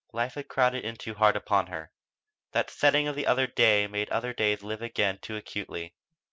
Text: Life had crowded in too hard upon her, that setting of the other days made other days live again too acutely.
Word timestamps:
Life 0.11 0.33
had 0.33 0.47
crowded 0.47 0.83
in 0.83 0.95
too 0.95 1.13
hard 1.13 1.35
upon 1.35 1.67
her, 1.67 1.91
that 2.53 2.71
setting 2.71 3.07
of 3.07 3.15
the 3.15 3.27
other 3.27 3.45
days 3.45 3.87
made 3.87 4.09
other 4.09 4.33
days 4.33 4.63
live 4.63 4.81
again 4.81 5.19
too 5.21 5.35
acutely. 5.37 5.93